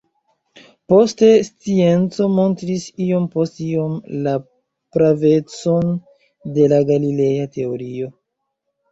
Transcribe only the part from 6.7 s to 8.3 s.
la Galileja teorio.